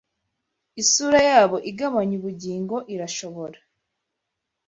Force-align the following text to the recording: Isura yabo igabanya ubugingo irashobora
Isura 0.81 1.19
yabo 1.29 1.57
igabanya 1.71 2.13
ubugingo 2.19 2.75
irashobora 2.93 3.57